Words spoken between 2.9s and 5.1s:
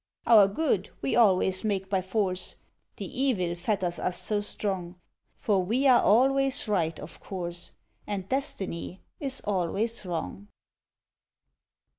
The evil fetters us so strong;